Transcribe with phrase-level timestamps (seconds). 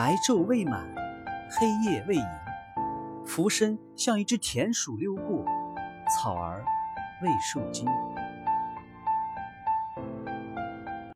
[0.00, 0.80] 白昼未满，
[1.50, 2.24] 黑夜未盈，
[3.26, 5.44] 浮生像一只田鼠溜过，
[6.16, 6.64] 草儿
[7.22, 7.86] 未受惊。